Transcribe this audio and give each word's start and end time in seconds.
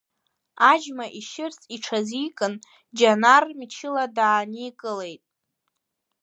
Аџьма 0.71 1.05
ишьырц 1.19 1.59
иҽазикын, 1.75 2.53
Џьанар 2.97 3.43
мчыла 3.59 4.05
дааникылеит. 4.15 5.21